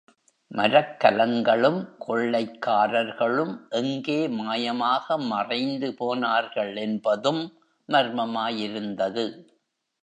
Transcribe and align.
மரக்கலங்களும் 0.51 1.77
கொள்ளைக்காரர்களும் 2.07 3.53
எங்கே 3.71 4.27
மாயமாக 4.39 5.17
மறைந்து 5.27 5.93
போனார்கள் 5.93 6.73
என்பதும் 6.77 7.43
மர்மமாயிருந்தது. 7.89 9.25